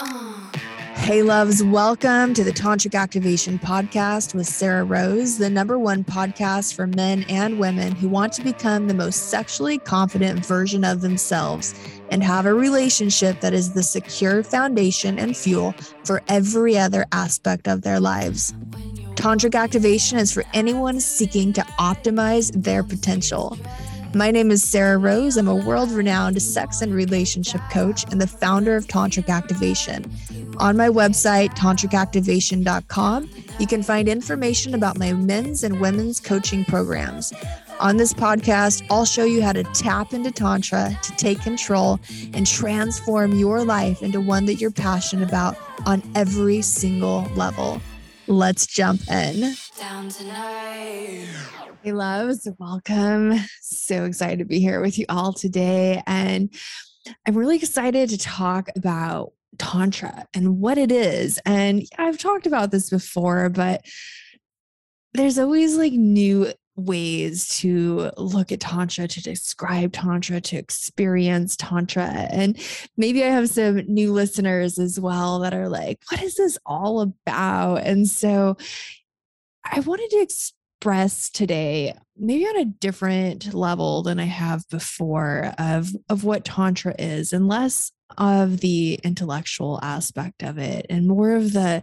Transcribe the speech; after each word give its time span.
Hey, 0.00 1.22
loves, 1.24 1.64
welcome 1.64 2.32
to 2.34 2.44
the 2.44 2.52
Tantric 2.52 2.94
Activation 2.94 3.58
Podcast 3.58 4.32
with 4.32 4.46
Sarrah 4.46 4.88
Rose, 4.88 5.38
the 5.38 5.50
number 5.50 5.76
one 5.76 6.04
podcast 6.04 6.74
for 6.74 6.86
men 6.86 7.24
and 7.28 7.58
women 7.58 7.96
who 7.96 8.08
want 8.08 8.32
to 8.34 8.44
become 8.44 8.86
the 8.86 8.94
most 8.94 9.30
sexually 9.30 9.78
confident 9.78 10.46
version 10.46 10.84
of 10.84 11.00
themselves 11.00 11.74
and 12.12 12.22
have 12.22 12.46
a 12.46 12.54
relationship 12.54 13.40
that 13.40 13.54
is 13.54 13.72
the 13.72 13.82
secure 13.82 14.44
foundation 14.44 15.18
and 15.18 15.36
fuel 15.36 15.72
for 16.04 16.22
every 16.28 16.78
other 16.78 17.04
aspect 17.10 17.66
of 17.66 17.82
their 17.82 17.98
lives. 17.98 18.52
Tantric 19.16 19.56
Activation 19.56 20.16
is 20.18 20.32
for 20.32 20.44
anyone 20.54 21.00
seeking 21.00 21.52
to 21.54 21.62
optimize 21.80 22.52
their 22.62 22.84
potential. 22.84 23.58
My 24.18 24.32
name 24.32 24.50
is 24.50 24.64
Sarrah 24.64 25.00
Rose. 25.00 25.36
I'm 25.36 25.46
a 25.46 25.54
world 25.54 25.92
renowned 25.92 26.42
sex 26.42 26.82
and 26.82 26.92
relationship 26.92 27.60
coach 27.70 28.04
and 28.10 28.20
the 28.20 28.26
founder 28.26 28.74
of 28.74 28.88
Tantric 28.88 29.28
Activation. 29.28 30.12
On 30.56 30.76
my 30.76 30.88
website, 30.88 31.50
tantricactivation.com, 31.50 33.30
you 33.60 33.66
can 33.68 33.80
find 33.84 34.08
information 34.08 34.74
about 34.74 34.98
my 34.98 35.12
men's 35.12 35.62
and 35.62 35.80
women's 35.80 36.18
coaching 36.18 36.64
programs. 36.64 37.32
On 37.78 37.96
this 37.96 38.12
podcast, 38.12 38.84
I'll 38.90 39.04
show 39.04 39.22
you 39.22 39.40
how 39.40 39.52
to 39.52 39.62
tap 39.62 40.12
into 40.12 40.32
Tantra 40.32 40.98
to 41.00 41.12
take 41.12 41.40
control 41.40 42.00
and 42.34 42.44
transform 42.44 43.38
your 43.38 43.62
life 43.62 44.02
into 44.02 44.20
one 44.20 44.46
that 44.46 44.54
you're 44.54 44.72
passionate 44.72 45.28
about 45.28 45.56
on 45.86 46.02
every 46.16 46.60
single 46.62 47.22
level. 47.36 47.80
Let's 48.26 48.66
jump 48.66 49.00
in. 49.08 49.54
Hey, 51.82 51.92
loves, 51.92 52.48
welcome. 52.58 53.34
So 53.60 54.04
excited 54.04 54.40
to 54.40 54.44
be 54.44 54.58
here 54.58 54.80
with 54.80 54.98
you 54.98 55.06
all 55.08 55.32
today. 55.32 56.02
And 56.08 56.52
I'm 57.24 57.36
really 57.36 57.54
excited 57.54 58.08
to 58.10 58.18
talk 58.18 58.68
about 58.74 59.32
Tantra 59.58 60.26
and 60.34 60.58
what 60.58 60.76
it 60.76 60.90
is. 60.90 61.38
And 61.46 61.84
I've 61.96 62.18
talked 62.18 62.48
about 62.48 62.72
this 62.72 62.90
before, 62.90 63.48
but 63.48 63.86
there's 65.14 65.38
always 65.38 65.76
like 65.76 65.92
new 65.92 66.52
ways 66.74 67.48
to 67.60 68.10
look 68.16 68.50
at 68.50 68.60
tantra 68.60 69.06
to 69.08 69.22
describe 69.22 69.92
tantra 69.92 70.40
to 70.40 70.56
experience 70.56 71.56
tantra 71.56 72.04
and 72.04 72.56
maybe 72.96 73.24
i 73.24 73.26
have 73.26 73.48
some 73.48 73.78
new 73.88 74.12
listeners 74.12 74.78
as 74.78 75.00
well 75.00 75.40
that 75.40 75.52
are 75.52 75.68
like 75.68 75.98
what 76.08 76.22
is 76.22 76.36
this 76.36 76.56
all 76.64 77.00
about 77.00 77.78
and 77.78 78.06
so 78.06 78.56
i 79.64 79.80
wanted 79.80 80.08
to 80.08 80.20
express 80.78 81.28
today 81.30 81.92
maybe 82.16 82.44
on 82.44 82.56
a 82.58 82.64
different 82.64 83.52
level 83.52 84.04
than 84.04 84.20
i 84.20 84.24
have 84.24 84.62
before 84.70 85.52
of 85.58 85.88
of 86.08 86.22
what 86.22 86.44
tantra 86.44 86.94
is 87.00 87.32
and 87.32 87.48
less 87.48 87.90
of 88.16 88.60
the 88.60 88.94
intellectual 89.02 89.80
aspect 89.82 90.44
of 90.44 90.56
it 90.56 90.86
and 90.88 91.08
more 91.08 91.32
of 91.32 91.52
the 91.52 91.82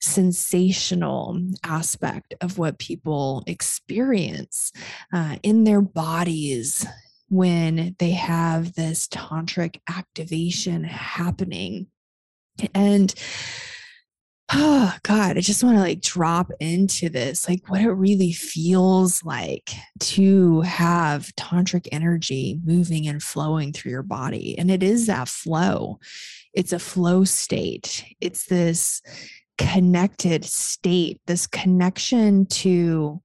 sensational 0.00 1.40
aspect 1.64 2.34
of 2.42 2.58
what 2.58 2.78
people 2.78 3.42
experience 3.46 4.72
uh, 5.12 5.36
in 5.42 5.64
their 5.64 5.80
bodies 5.80 6.86
when 7.30 7.96
they 7.98 8.10
have 8.12 8.74
this 8.74 9.08
tantric 9.08 9.80
activation 9.88 10.84
happening. 10.84 11.88
And 12.74 13.12
oh 14.52 14.94
god 15.02 15.36
i 15.36 15.40
just 15.40 15.62
want 15.62 15.76
to 15.76 15.82
like 15.82 16.00
drop 16.00 16.50
into 16.60 17.08
this 17.08 17.48
like 17.48 17.68
what 17.68 17.82
it 17.82 17.90
really 17.90 18.32
feels 18.32 19.22
like 19.22 19.70
to 20.00 20.62
have 20.62 21.34
tantric 21.36 21.86
energy 21.92 22.58
moving 22.64 23.06
and 23.06 23.22
flowing 23.22 23.72
through 23.72 23.90
your 23.90 24.02
body 24.02 24.58
and 24.58 24.70
it 24.70 24.82
is 24.82 25.06
that 25.06 25.28
flow. 25.28 25.98
It's 26.52 26.72
a 26.72 26.78
flow 26.78 27.24
state. 27.24 28.04
It's 28.20 28.46
this 28.46 29.02
connected 29.56 30.44
state 30.44 31.20
this 31.26 31.48
connection 31.48 32.46
to 32.46 33.20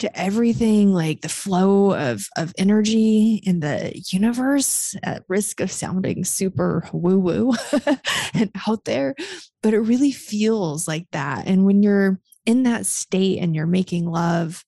to 0.00 0.18
everything 0.18 0.92
like 0.92 1.20
the 1.20 1.28
flow 1.28 1.94
of 1.94 2.26
of 2.36 2.52
energy 2.58 3.40
in 3.44 3.60
the 3.60 3.92
universe 4.08 4.96
at 5.02 5.24
risk 5.28 5.60
of 5.60 5.70
sounding 5.70 6.24
super 6.24 6.88
woo 6.92 7.18
woo 7.18 7.52
and 8.34 8.50
out 8.66 8.84
there 8.84 9.14
but 9.62 9.74
it 9.74 9.80
really 9.80 10.12
feels 10.12 10.88
like 10.88 11.06
that. 11.12 11.46
And 11.46 11.64
when 11.64 11.82
you're 11.82 12.20
in 12.46 12.62
that 12.64 12.86
state 12.86 13.38
and 13.38 13.54
you're 13.54 13.66
making 13.66 14.06
love 14.06 14.64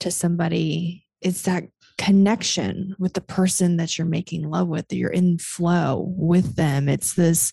to 0.00 0.10
somebody 0.10 1.06
it's 1.20 1.42
that 1.42 1.64
connection 1.98 2.96
with 2.98 3.12
the 3.12 3.20
person 3.20 3.76
that 3.76 3.98
you're 3.98 4.06
making 4.06 4.48
love 4.48 4.68
with 4.68 4.88
that 4.88 4.96
you're 4.96 5.10
in 5.10 5.36
flow 5.36 6.14
with 6.16 6.56
them. 6.56 6.88
It's 6.88 7.12
this 7.12 7.52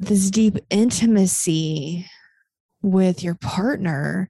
this 0.00 0.30
deep 0.30 0.58
intimacy 0.68 2.06
with 2.82 3.22
your 3.22 3.36
partner 3.36 4.28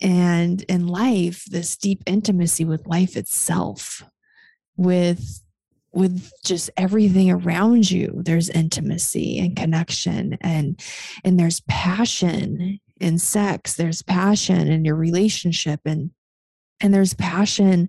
and 0.00 0.62
in 0.62 0.86
life 0.86 1.44
this 1.46 1.76
deep 1.76 2.02
intimacy 2.06 2.64
with 2.64 2.86
life 2.86 3.16
itself 3.16 4.04
with 4.76 5.42
with 5.92 6.30
just 6.44 6.70
everything 6.76 7.30
around 7.30 7.90
you 7.90 8.20
there's 8.24 8.50
intimacy 8.50 9.38
and 9.38 9.56
connection 9.56 10.36
and 10.40 10.80
and 11.24 11.38
there's 11.38 11.60
passion 11.60 12.78
in 13.00 13.18
sex 13.18 13.74
there's 13.74 14.02
passion 14.02 14.68
in 14.68 14.84
your 14.84 14.94
relationship 14.96 15.80
and 15.84 16.10
and 16.80 16.94
there's 16.94 17.14
passion 17.14 17.88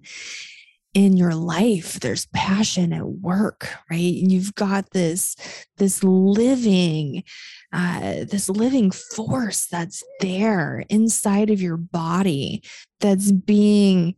in 0.93 1.15
your 1.15 1.35
life 1.35 1.99
there's 1.99 2.25
passion 2.27 2.91
at 2.93 3.05
work 3.05 3.69
right? 3.89 3.97
You've 3.99 4.55
got 4.55 4.91
this 4.91 5.35
this 5.77 6.03
living 6.03 7.23
uh, 7.71 8.25
this 8.29 8.49
living 8.49 8.91
force 8.91 9.67
that's 9.67 10.03
there 10.19 10.83
inside 10.89 11.49
of 11.51 11.61
your 11.61 11.77
body 11.77 12.63
that's 12.99 13.31
being 13.31 14.15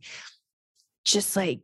just 1.04 1.36
like 1.36 1.60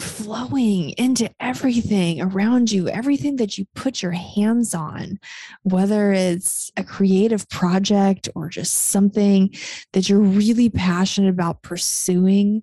flowing 0.00 0.90
into 0.90 1.30
everything 1.40 2.20
around 2.20 2.70
you, 2.70 2.88
everything 2.88 3.36
that 3.36 3.58
you 3.58 3.66
put 3.74 4.02
your 4.02 4.12
hands 4.12 4.74
on, 4.74 5.18
whether 5.62 6.12
it's 6.12 6.70
a 6.76 6.84
creative 6.84 7.48
project 7.48 8.28
or 8.34 8.48
just 8.48 8.72
something 8.72 9.54
that 9.92 10.08
you're 10.08 10.20
really 10.20 10.70
passionate 10.70 11.30
about 11.30 11.62
pursuing. 11.62 12.62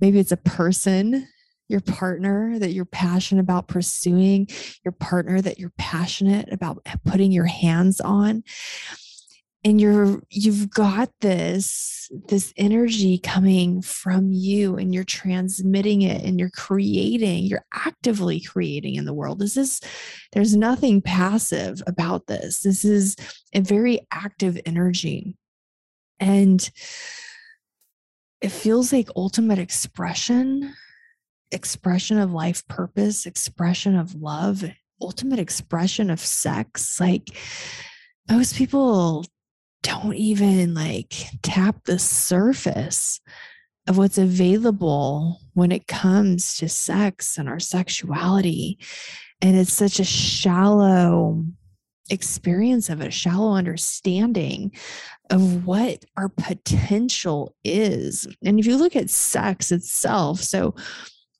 Maybe 0.00 0.18
it's 0.18 0.32
a 0.32 0.36
person, 0.36 1.28
your 1.68 1.80
partner 1.80 2.58
that 2.58 2.72
you're 2.72 2.84
passionate 2.84 3.42
about 3.42 3.68
pursuing, 3.68 4.48
your 4.84 4.92
partner 4.92 5.40
that 5.40 5.58
you're 5.58 5.72
passionate 5.78 6.52
about 6.52 6.84
putting 7.04 7.32
your 7.32 7.46
hands 7.46 8.00
on 8.00 8.42
and 9.64 9.80
you're 9.80 10.22
you've 10.30 10.70
got 10.70 11.10
this 11.20 12.10
this 12.28 12.52
energy 12.56 13.18
coming 13.18 13.82
from 13.82 14.32
you 14.32 14.76
and 14.76 14.94
you're 14.94 15.04
transmitting 15.04 16.02
it 16.02 16.22
and 16.24 16.40
you're 16.40 16.50
creating 16.50 17.44
you're 17.44 17.64
actively 17.72 18.40
creating 18.40 18.94
in 18.94 19.04
the 19.04 19.14
world. 19.14 19.38
This 19.38 19.56
is 19.56 19.80
there's 20.32 20.56
nothing 20.56 21.02
passive 21.02 21.82
about 21.86 22.26
this. 22.26 22.60
This 22.60 22.84
is 22.84 23.16
a 23.52 23.60
very 23.60 24.00
active 24.10 24.58
energy. 24.64 25.36
And 26.18 26.68
it 28.40 28.50
feels 28.50 28.92
like 28.92 29.08
ultimate 29.16 29.58
expression 29.58 30.74
expression 31.52 32.18
of 32.18 32.32
life 32.32 32.66
purpose 32.68 33.26
expression 33.26 33.96
of 33.96 34.14
love 34.14 34.64
ultimate 35.02 35.38
expression 35.38 36.10
of 36.10 36.20
sex. 36.20 37.00
Like 37.00 37.30
most 38.28 38.54
people 38.54 39.24
don't 39.82 40.14
even 40.14 40.74
like 40.74 41.14
tap 41.42 41.84
the 41.84 41.98
surface 41.98 43.20
of 43.88 43.98
what's 43.98 44.18
available 44.18 45.40
when 45.54 45.72
it 45.72 45.86
comes 45.86 46.54
to 46.56 46.68
sex 46.68 47.38
and 47.38 47.48
our 47.48 47.60
sexuality. 47.60 48.78
And 49.40 49.56
it's 49.56 49.72
such 49.72 49.98
a 50.00 50.04
shallow 50.04 51.44
experience 52.10 52.90
of 52.90 53.00
it, 53.00 53.08
a 53.08 53.10
shallow 53.10 53.54
understanding 53.54 54.72
of 55.30 55.66
what 55.66 56.04
our 56.16 56.28
potential 56.28 57.54
is. 57.64 58.26
And 58.44 58.58
if 58.58 58.66
you 58.66 58.76
look 58.76 58.96
at 58.96 59.10
sex 59.10 59.72
itself, 59.72 60.40
so 60.40 60.74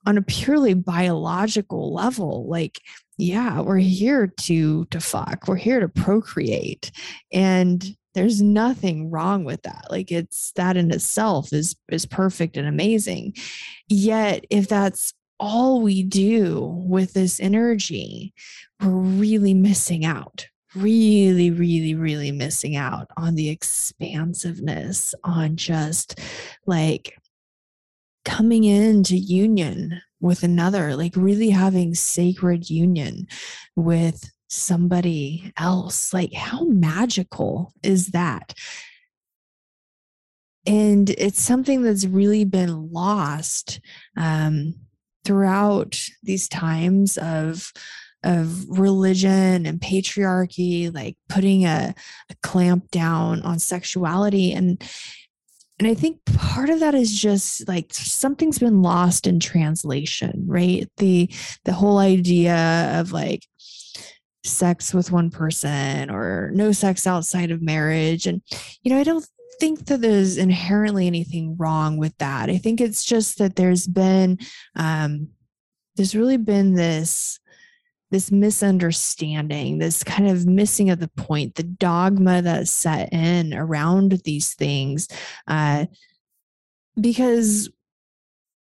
on 0.06 0.16
a 0.16 0.22
purely 0.22 0.74
biological 0.74 1.92
level, 1.92 2.48
like 2.48 2.80
yeah, 3.20 3.60
we're 3.60 3.76
here 3.76 4.26
to 4.26 4.86
to 4.86 5.00
fuck. 5.00 5.46
We're 5.46 5.56
here 5.56 5.80
to 5.80 5.88
procreate. 5.88 6.90
And 7.30 7.84
there's 8.14 8.42
nothing 8.42 9.10
wrong 9.10 9.44
with 9.44 9.62
that. 9.62 9.86
Like 9.90 10.10
it's 10.10 10.52
that 10.52 10.76
in 10.76 10.90
itself 10.90 11.52
is 11.52 11.76
is 11.90 12.06
perfect 12.06 12.56
and 12.56 12.66
amazing. 12.66 13.34
Yet 13.88 14.44
if 14.50 14.68
that's 14.68 15.12
all 15.38 15.80
we 15.80 16.02
do 16.02 16.60
with 16.86 17.14
this 17.14 17.40
energy 17.40 18.34
we're 18.82 18.90
really 18.90 19.54
missing 19.54 20.04
out. 20.04 20.46
Really 20.74 21.50
really 21.50 21.94
really 21.94 22.32
missing 22.32 22.76
out 22.76 23.08
on 23.16 23.34
the 23.34 23.48
expansiveness 23.48 25.14
on 25.24 25.56
just 25.56 26.20
like 26.66 27.16
coming 28.24 28.64
into 28.64 29.16
union 29.16 30.00
with 30.20 30.42
another, 30.42 30.94
like 30.96 31.16
really 31.16 31.50
having 31.50 31.94
sacred 31.94 32.68
union 32.70 33.26
with 33.76 34.30
somebody 34.50 35.52
else. 35.56 36.12
Like, 36.12 36.34
how 36.34 36.64
magical 36.64 37.72
is 37.82 38.08
that? 38.08 38.52
And 40.66 41.08
it's 41.10 41.40
something 41.40 41.82
that's 41.82 42.04
really 42.04 42.44
been 42.44 42.92
lost 42.92 43.80
um, 44.16 44.74
throughout 45.24 45.98
these 46.22 46.48
times 46.48 47.16
of 47.16 47.72
of 48.22 48.68
religion 48.68 49.64
and 49.64 49.80
patriarchy 49.80 50.94
like 50.94 51.16
putting 51.30 51.64
a, 51.64 51.94
a 52.28 52.34
clamp 52.42 52.90
down 52.90 53.40
on 53.42 53.58
sexuality 53.58 54.52
and 54.52 54.82
and 55.78 55.88
i 55.88 55.94
think 55.94 56.22
part 56.26 56.68
of 56.68 56.80
that 56.80 56.94
is 56.94 57.18
just 57.18 57.66
like 57.66 57.86
something's 57.94 58.58
been 58.58 58.82
lost 58.82 59.26
in 59.26 59.40
translation 59.40 60.44
right 60.46 60.86
the 60.98 61.32
the 61.64 61.72
whole 61.72 61.96
idea 61.96 62.94
of 63.00 63.10
like 63.10 63.46
sex 64.44 64.94
with 64.94 65.12
one 65.12 65.30
person 65.30 66.10
or 66.10 66.50
no 66.54 66.72
sex 66.72 67.06
outside 67.06 67.50
of 67.50 67.60
marriage 67.60 68.26
and 68.26 68.40
you 68.82 68.90
know 68.90 68.98
i 68.98 69.04
don't 69.04 69.26
think 69.58 69.86
that 69.86 70.00
there's 70.00 70.38
inherently 70.38 71.06
anything 71.06 71.54
wrong 71.58 71.98
with 71.98 72.16
that 72.18 72.48
i 72.48 72.56
think 72.56 72.80
it's 72.80 73.04
just 73.04 73.38
that 73.38 73.56
there's 73.56 73.86
been 73.86 74.38
um 74.76 75.28
there's 75.96 76.14
really 76.14 76.38
been 76.38 76.74
this 76.74 77.38
this 78.10 78.32
misunderstanding, 78.32 79.78
this 79.78 80.02
kind 80.02 80.28
of 80.28 80.46
missing 80.46 80.90
of 80.90 80.98
the 80.98 81.08
point, 81.08 81.54
the 81.54 81.62
dogma 81.62 82.42
that's 82.42 82.70
set 82.70 83.12
in 83.12 83.54
around 83.54 84.12
these 84.24 84.54
things. 84.54 85.08
Uh, 85.46 85.86
because 87.00 87.70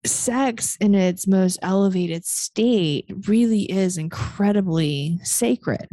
sex 0.06 0.76
in 0.80 0.94
its 0.94 1.26
most 1.26 1.58
elevated 1.62 2.24
state 2.24 3.10
really 3.26 3.62
is 3.70 3.98
incredibly 3.98 5.18
sacred. 5.22 5.88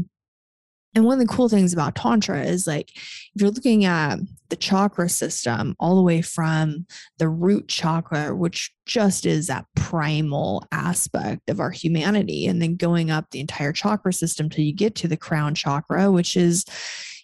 And 0.94 1.06
one 1.06 1.22
of 1.22 1.25
the 1.25 1.34
cool 1.34 1.48
things 1.48 1.72
about 1.72 1.96
Tantra 1.96 2.44
is 2.44 2.68
like, 2.68 2.92
if 2.96 3.31
you're 3.36 3.50
looking 3.50 3.86
at 3.86 4.19
the 4.50 4.58
chakra 4.58 5.08
system, 5.08 5.74
all 5.80 5.96
the 5.96 6.02
way 6.02 6.22
from 6.22 6.86
the 7.18 7.30
root 7.30 7.69
chakra, 7.69 8.36
which 8.36 8.74
just 8.86 9.25
is 9.25 9.48
that 9.48 9.66
primal 9.75 10.68
aspect 10.74 11.50
of 11.50 11.62
our 11.62 11.72
humanity, 11.72 12.46
and 12.46 12.62
then 12.62 12.75
going 12.75 13.10
up 13.10 13.30
the 13.31 13.40
entire 13.40 13.72
chakra 13.72 14.12
system 14.12 14.50
till 14.50 14.66
you 14.66 14.74
get 14.74 14.96
to 14.96 15.08
the 15.08 15.16
crown 15.16 15.56
chakra, 15.56 16.12
which 16.12 16.36
is, 16.36 16.66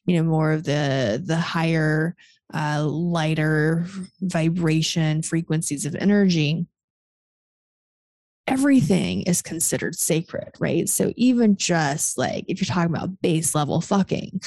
you 0.06 0.16
know, 0.16 0.24
more 0.24 0.54
of 0.54 0.64
the 0.64 1.22
the 1.26 1.36
higher, 1.36 2.16
uh, 2.54 2.86
lighter 2.86 3.86
vibration 4.22 5.22
frequencies 5.22 5.86
of 5.86 5.94
energy 5.96 6.66
everything 8.48 9.24
is 9.24 9.42
considered 9.42 9.96
sacred, 9.96 10.52
right? 10.60 10.88
So 10.90 11.14
even 11.16 11.58
just 11.58 12.18
like 12.18 12.46
if 12.48 12.60
you're 12.60 12.74
talking 12.74 12.96
about 12.96 13.22
base 13.22 13.54
level 13.54 13.82
fucking, 13.82 14.42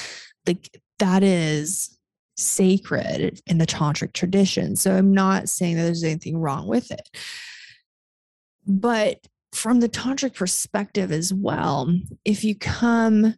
like 0.47 0.81
that 0.99 1.23
is 1.23 1.97
sacred 2.37 3.39
in 3.45 3.59
the 3.59 3.67
tantric 3.67 4.13
tradition. 4.13 4.75
So 4.75 4.95
I'm 4.95 5.13
not 5.13 5.49
saying 5.49 5.77
that 5.77 5.83
there's 5.83 6.03
anything 6.03 6.37
wrong 6.37 6.67
with 6.67 6.91
it. 6.91 7.07
But 8.65 9.19
from 9.53 9.79
the 9.79 9.89
tantric 9.89 10.35
perspective 10.35 11.11
as 11.11 11.33
well, 11.33 11.93
if 12.25 12.43
you 12.43 12.55
come 12.55 13.35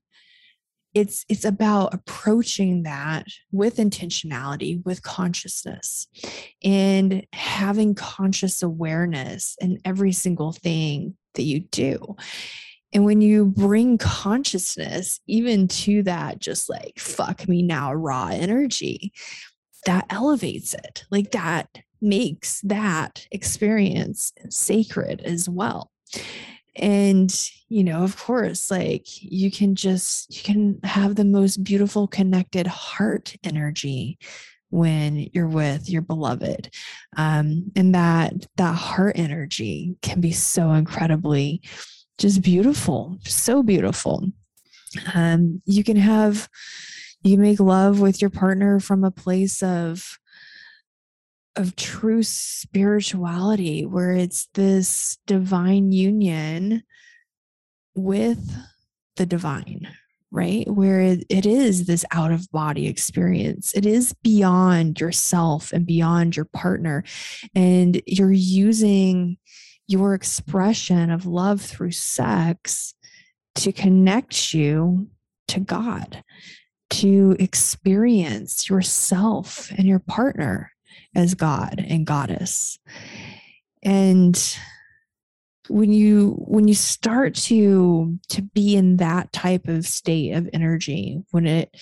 it's 0.93 1.25
it's 1.27 1.45
about 1.45 1.93
approaching 1.93 2.83
that 2.83 3.25
with 3.51 3.77
intentionality 3.77 4.83
with 4.85 5.01
consciousness 5.01 6.07
and 6.63 7.25
having 7.33 7.95
conscious 7.95 8.61
awareness 8.61 9.57
in 9.59 9.79
every 9.85 10.11
single 10.11 10.51
thing 10.51 11.15
that 11.35 11.43
you 11.43 11.61
do. 11.61 12.15
And 12.93 13.05
when 13.05 13.21
you 13.21 13.45
bring 13.45 13.97
consciousness 13.97 15.19
even 15.25 15.67
to 15.67 16.03
that 16.03 16.39
just 16.39 16.69
like 16.69 16.99
fuck 16.99 17.47
me 17.47 17.63
now 17.63 17.93
raw 17.93 18.27
energy 18.27 19.13
that 19.85 20.05
elevates 20.09 20.73
it. 20.73 21.03
Like 21.11 21.31
that 21.31 21.67
makes 22.01 22.61
that 22.61 23.27
experience 23.31 24.33
sacred 24.49 25.21
as 25.21 25.49
well 25.49 25.91
and 26.75 27.49
you 27.69 27.83
know 27.83 28.03
of 28.03 28.17
course 28.17 28.71
like 28.71 29.05
you 29.21 29.51
can 29.51 29.75
just 29.75 30.35
you 30.35 30.41
can 30.41 30.79
have 30.83 31.15
the 31.15 31.25
most 31.25 31.63
beautiful 31.63 32.07
connected 32.07 32.65
heart 32.65 33.35
energy 33.43 34.17
when 34.73 35.29
you're 35.33 35.47
with 35.47 35.87
your 35.87 36.01
beloved. 36.01 36.73
Um, 37.15 37.71
and 37.75 37.93
that 37.93 38.47
that 38.57 38.73
heart 38.73 39.19
energy 39.19 39.95
can 40.01 40.19
be 40.19 40.31
so 40.31 40.71
incredibly 40.73 41.61
just 42.17 42.41
beautiful 42.41 43.17
so 43.23 43.61
beautiful. 43.61 44.25
Um, 45.13 45.61
you 45.65 45.83
can 45.83 45.97
have 45.97 46.49
you 47.21 47.37
make 47.37 47.59
love 47.59 47.99
with 47.99 48.19
your 48.19 48.31
partner 48.31 48.79
from 48.79 49.03
a 49.03 49.11
place 49.11 49.61
of 49.61 50.17
of 51.55 51.75
true 51.75 52.23
spirituality 52.23 53.85
where 53.85 54.11
it's 54.11 54.47
this 54.53 55.17
divine 55.27 55.91
union 55.91 56.83
with 57.95 58.55
the 59.15 59.25
divine 59.25 59.88
right? 60.33 60.67
Where 60.67 61.00
it, 61.00 61.45
is 61.45 61.85
this 61.85 62.03
out 62.09 62.31
of 62.31 62.51
body 62.51 62.88
experience. 62.88 63.71
It 63.75 63.85
is 63.85 64.13
beyond 64.23 65.00
yourself 65.00 65.71
and 65.71 65.85
beyond 65.85 66.35
your 66.35 66.45
partner. 66.45 67.03
And 67.53 68.01
you're 68.07 68.31
using 68.31 69.38
your 69.85 70.15
expression 70.15 71.11
of 71.11 71.27
love 71.27 71.61
through 71.61 71.91
sex 71.91 72.95
to 73.55 73.71
connect 73.71 74.55
you 74.55 75.07
to 75.50 75.59
god 75.59 76.23
to 76.89 77.35
experience 77.39 78.69
yourself 78.69 79.71
and 79.77 79.88
your 79.88 80.00
partner 80.00 80.72
as 81.15 81.33
God 81.33 81.83
and 81.87 82.05
goddess. 82.05 82.79
And 83.81 84.37
when 85.69 85.93
you 85.93 86.31
when 86.47 86.67
you 86.67 86.73
start 86.73 87.35
to 87.35 88.17
to 88.29 88.41
be 88.41 88.75
in 88.75 88.97
that 88.97 89.31
type 89.31 89.67
of 89.67 89.85
state 89.85 90.33
of 90.33 90.49
energy 90.51 91.21
when 91.31 91.47
it 91.47 91.75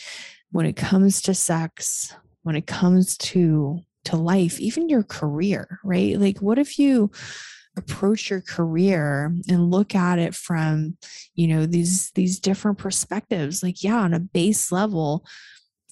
when 0.51 0.65
it 0.65 0.75
comes 0.75 1.21
to 1.21 1.33
sex 1.33 2.15
when 2.43 2.55
it 2.55 2.67
comes 2.67 3.17
to 3.17 3.79
to 4.05 4.15
life 4.15 4.59
even 4.59 4.87
your 4.87 5.03
career 5.03 5.79
right 5.83 6.19
like 6.19 6.39
what 6.39 6.59
if 6.59 6.77
you 6.77 7.09
approach 7.77 8.29
your 8.29 8.41
career 8.41 9.33
and 9.47 9.71
look 9.71 9.95
at 9.95 10.19
it 10.19 10.35
from 10.35 10.97
you 11.33 11.47
know 11.47 11.65
these 11.65 12.11
these 12.11 12.39
different 12.39 12.77
perspectives 12.77 13.63
like 13.63 13.83
yeah 13.83 13.97
on 13.97 14.13
a 14.13 14.19
base 14.19 14.71
level 14.71 15.25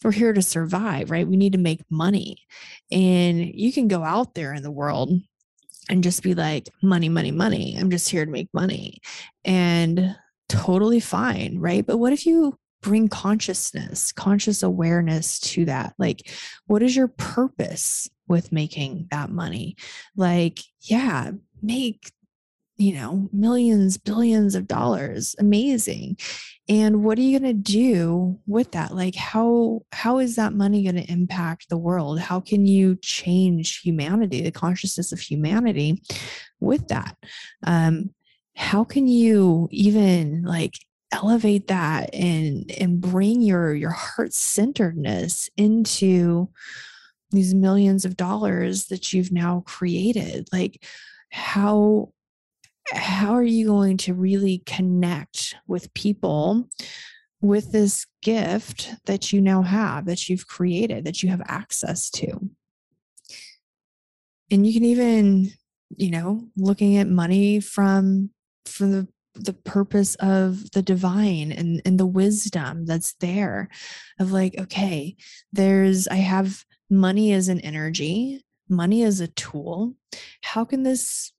we're 0.04 0.12
here 0.12 0.34
to 0.34 0.42
survive, 0.42 1.12
right? 1.12 1.28
We 1.28 1.38
need 1.38 1.54
to 1.54 1.60
make 1.60 1.82
money. 1.90 2.38
And 2.92 3.40
you 3.40 3.72
can 3.72 3.88
go 3.88 4.04
out 4.04 4.34
there 4.34 4.54
in 4.54 4.64
the 4.64 4.72
world 4.72 5.12
and 5.90 6.04
just 6.04 6.24
be 6.24 6.36
like, 6.36 6.70
money, 6.82 7.10
money, 7.10 7.32
money. 7.32 7.76
I'm 7.78 7.90
just 7.90 8.10
here 8.10 8.26
to 8.26 8.32
make 8.32 8.50
money. 8.54 9.00
And 9.44 10.16
totally 10.48 11.00
fine, 11.00 11.58
right? 11.60 11.86
But 11.86 11.98
what 11.98 12.14
if 12.14 12.26
you 12.26 12.58
bring 12.82 13.08
consciousness, 13.08 14.12
conscious 14.12 14.64
awareness 14.64 15.40
to 15.40 15.66
that? 15.66 15.94
Like, 15.98 16.32
what 16.68 16.84
is 16.84 16.96
your 16.96 17.08
purpose 17.08 18.10
with 18.28 18.52
making 18.52 19.08
that 19.12 19.30
money? 19.30 19.76
Like, 20.16 20.60
yeah, 20.82 21.32
make 21.62 22.12
you 22.80 22.94
know, 22.94 23.30
millions, 23.34 23.98
billions 23.98 24.56
of 24.56 24.66
dollars. 24.66 25.36
Amazing. 25.38 26.18
And 26.70 27.04
what 27.04 27.18
are 27.18 27.22
you 27.22 27.38
going 27.38 27.54
to 27.54 27.62
do 27.72 28.40
with 28.48 28.72
that? 28.72 28.96
Like 28.96 29.16
how 29.16 29.82
how 29.92 30.20
is 30.20 30.38
that 30.38 30.54
money 30.54 30.84
going 30.84 30.96
to 30.96 31.12
impact 31.12 31.68
the 31.68 31.78
world? 31.78 32.20
How 32.20 32.40
can 32.40 32.66
you 32.66 32.96
change 33.02 33.82
humanity, 33.82 34.42
the 34.42 34.52
consciousness 34.52 35.12
of 35.12 35.20
humanity 35.20 36.02
with 36.62 36.88
that? 36.88 37.18
Um 37.66 38.12
how 38.56 38.84
can 38.86 39.08
you 39.08 39.68
even 39.72 40.44
like 40.44 40.74
elevate 41.12 41.68
that 41.68 42.14
and 42.14 42.72
and 42.80 43.02
bring 43.02 43.42
your 43.42 43.74
your 43.74 43.92
heart 43.92 44.34
centeredness 44.34 45.50
into 45.58 46.50
these 47.32 47.54
millions 47.54 48.06
of 48.06 48.16
dollars 48.16 48.88
that 48.88 49.12
you've 49.12 49.32
now 49.32 49.64
created 49.66 50.48
like 50.52 50.84
how 51.32 52.12
how 52.92 53.34
are 53.34 53.44
you 53.44 53.68
going 53.68 53.98
to 53.98 54.14
really 54.14 54.64
connect 54.66 55.56
with 55.68 55.94
people 55.94 56.70
with 57.42 57.72
this 57.72 58.06
gift 58.22 58.90
that 59.06 59.32
you 59.32 59.42
now 59.42 59.62
have, 59.62 60.06
that 60.06 60.28
you've 60.28 60.48
created, 60.48 61.06
that 61.06 61.24
you 61.24 61.30
have 61.30 61.42
access 61.46 62.10
to? 62.12 62.50
And 64.52 64.66
you 64.66 64.74
can 64.74 64.84
even, 64.86 65.52
you 65.96 66.12
know, 66.12 66.50
looking 66.58 66.98
at 66.98 67.08
money 67.08 67.60
from 67.60 68.32
from 68.66 68.92
the 68.92 69.08
the 69.36 69.54
purpose 69.54 70.16
of 70.16 70.72
the 70.72 70.82
divine 70.82 71.52
and, 71.52 71.82
and 71.86 72.00
the 72.00 72.06
wisdom 72.06 72.86
that's 72.86 73.14
there 73.16 73.70
of 74.20 74.32
like, 74.32 74.56
okay, 74.60 75.16
there's 75.54 76.08
I 76.08 76.16
have 76.16 76.66
money 76.90 77.32
as 77.32 77.48
an 77.48 77.60
energy, 77.62 78.44
money 78.68 79.04
as 79.04 79.20
a 79.20 79.28
tool. 79.28 79.96
How 80.44 80.66
can 80.66 80.84
this 80.84 81.32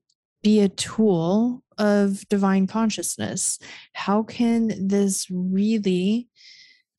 be 0.42 0.60
a 0.60 0.68
tool 0.68 1.62
of 1.78 2.26
divine 2.28 2.66
consciousness? 2.66 3.58
How 3.92 4.22
can 4.22 4.88
this 4.88 5.26
really 5.30 6.28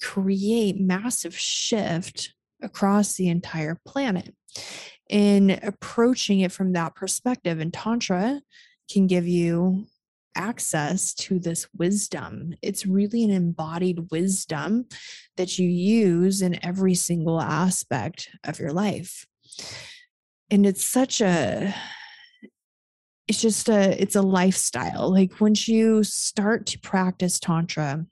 create 0.01 0.79
massive 0.79 1.37
shift 1.37 2.33
across 2.61 3.15
the 3.15 3.29
entire 3.29 3.79
planet? 3.85 4.35
In 5.09 5.59
approaching 5.63 6.39
it 6.39 6.51
from 6.51 6.73
that 6.73 6.95
perspective, 6.95 7.59
and 7.59 7.73
Tantra 7.73 8.41
can 8.89 9.07
give 9.07 9.27
you 9.27 9.85
access 10.35 11.13
to 11.13 11.39
this 11.39 11.67
wisdom. 11.77 12.55
It's 12.61 12.85
really 12.85 13.23
an 13.23 13.31
embodied 13.31 14.11
wisdom 14.11 14.85
that 15.35 15.59
you 15.59 15.67
use 15.67 16.41
in 16.41 16.63
every 16.65 16.95
single 16.95 17.41
aspect 17.41 18.29
of 18.45 18.59
your 18.59 18.71
life. 18.71 19.25
And 20.49 20.65
it's 20.65 20.83
such 20.83 21.21
a 21.21 21.73
it's 23.31 23.41
just 23.41 23.69
a 23.69 24.01
it's 24.01 24.17
a 24.17 24.21
lifestyle. 24.21 25.09
Like 25.09 25.39
once 25.39 25.65
you 25.65 26.03
start 26.03 26.65
to 26.65 26.79
practice 26.79 27.39
tantra 27.39 28.05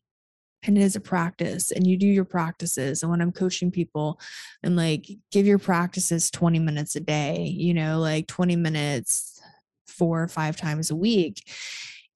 and 0.64 0.78
it 0.78 0.82
is 0.82 0.96
a 0.96 1.02
practice 1.02 1.72
and 1.72 1.86
you 1.86 1.98
do 1.98 2.08
your 2.08 2.24
practices 2.24 3.02
and 3.02 3.10
when 3.10 3.22
i'm 3.22 3.32
coaching 3.32 3.72
people 3.72 4.20
and 4.62 4.76
like 4.76 5.10
give 5.32 5.46
your 5.46 5.58
practices 5.58 6.30
20 6.32 6.60
minutes 6.60 6.98
a 6.98 7.00
day 7.00 7.46
you 7.46 7.74
know 7.74 7.98
like 8.00 8.28
20 8.28 8.58
minutes 8.58 9.42
four 9.88 10.22
or 10.22 10.28
five 10.28 10.58
times 10.58 10.92
a 10.92 10.96
week 10.98 11.50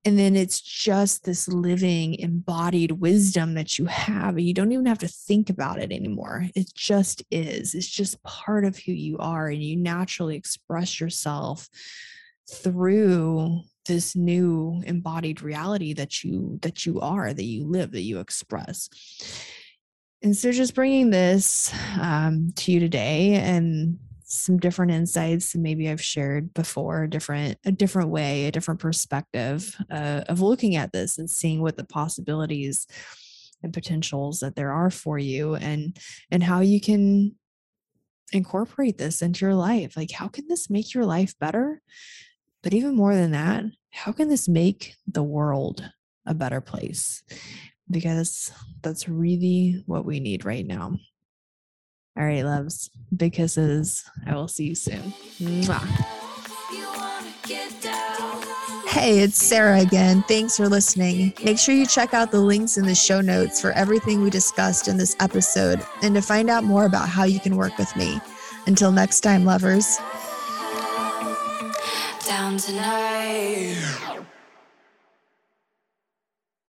and 0.04 0.20
then 0.20 0.36
it's 0.36 0.60
just 0.60 1.24
this 1.24 1.48
living 1.48 2.16
embodied 2.16 2.92
wisdom 2.92 3.54
that 3.54 3.80
you 3.80 3.86
have 3.86 4.38
you 4.38 4.54
don't 4.54 4.74
even 4.74 4.86
have 4.86 5.00
to 5.00 5.08
think 5.08 5.50
about 5.50 5.80
it 5.80 5.94
anymore 5.94 6.46
it 6.54 6.74
just 6.74 7.24
is 7.32 7.74
it's 7.76 7.90
just 7.90 8.22
part 8.24 8.66
of 8.66 8.78
who 8.78 8.92
you 8.92 9.18
are 9.20 9.48
and 9.48 9.64
you 9.64 9.78
naturally 9.78 10.36
express 10.36 11.00
yourself 11.00 11.70
through 12.50 13.62
this 13.86 14.16
new 14.16 14.82
embodied 14.86 15.42
reality 15.42 15.94
that 15.94 16.24
you 16.24 16.58
that 16.62 16.86
you 16.86 17.02
are 17.02 17.34
that 17.34 17.44
you 17.44 17.66
live 17.66 17.92
that 17.92 18.02
you 18.02 18.20
express 18.20 18.90
and 20.22 20.38
so 20.38 20.54
just 20.54 20.74
bringing 20.74 21.10
this 21.10 21.74
um, 22.00 22.54
to 22.56 22.72
you 22.72 22.80
today 22.80 23.34
and 23.34 24.00
some 24.34 24.58
different 24.58 24.92
insights 24.92 25.56
maybe 25.56 25.90
I've 25.90 26.02
shared 26.02 26.54
before, 26.54 27.04
a 27.04 27.10
different 27.10 27.58
a 27.66 27.72
different 27.72 28.10
way, 28.10 28.46
a 28.46 28.52
different 28.52 28.80
perspective 28.80 29.76
uh, 29.92 30.24
of 30.28 30.42
looking 30.42 30.76
at 30.76 30.92
this 30.92 31.18
and 31.18 31.30
seeing 31.30 31.62
what 31.62 31.78
the 31.78 31.84
possibilities 31.84 32.88
and 33.62 33.74
potentials 33.74 34.40
that 34.40 34.56
there 34.56 34.72
are 34.72 34.90
for 34.90 35.20
you 35.20 35.56
and 35.56 35.98
and 36.32 36.42
how 36.42 36.62
you 36.62 36.82
can 36.82 37.36
incorporate 38.32 38.98
this 38.98 39.22
into 39.22 39.46
your 39.46 39.56
life. 39.56 39.96
Like 39.96 40.12
how 40.12 40.30
can 40.30 40.48
this 40.48 40.70
make 40.70 40.94
your 40.94 41.06
life 41.06 41.38
better? 41.40 41.82
But 42.64 42.74
even 42.74 42.96
more 42.96 43.14
than 43.14 43.32
that, 43.32 43.66
how 43.92 44.12
can 44.14 44.30
this 44.30 44.48
make 44.48 44.96
the 45.06 45.22
world 45.22 45.92
a 46.26 46.34
better 46.34 46.62
place? 46.62 47.22
Because 47.92 48.52
that's 48.82 49.08
really 49.08 49.84
what 49.86 50.06
we 50.06 50.20
need 50.20 50.46
right 50.46 50.66
now. 50.66 50.98
All 52.18 52.24
right, 52.24 52.44
loves. 52.44 52.90
Big 53.16 53.34
kisses. 53.34 54.06
I 54.26 54.36
will 54.36 54.48
see 54.48 54.66
you 54.66 54.76
soon. 54.76 55.14
Mwah. 55.40 55.80
Hey, 58.88 59.20
it's 59.20 59.52
Sarrah 59.52 59.82
again. 59.82 60.24
Thanks 60.28 60.56
for 60.56 60.70
listening. 60.70 61.34
Make 61.44 61.58
sure 61.58 61.74
you 61.74 61.88
check 61.88 62.14
out 62.14 62.32
the 62.32 62.40
links 62.40 62.78
in 62.78 62.86
the 62.86 62.96
show 62.96 63.20
notes 63.20 63.60
for 63.60 63.72
everything 63.72 64.22
we 64.22 64.30
discussed 64.30 64.88
in 64.88 64.98
this 64.98 65.16
episode 65.20 65.84
and 66.04 66.14
to 66.16 66.22
find 66.22 66.50
out 66.50 66.64
more 66.64 66.86
about 66.86 67.10
how 67.10 67.24
you 67.24 67.40
can 67.40 67.58
work 67.58 67.78
with 67.78 67.94
me. 67.96 68.22
Until 68.68 68.92
next 68.92 69.22
time, 69.22 69.44
lovers. 69.44 69.98
Tonight. 72.58 74.13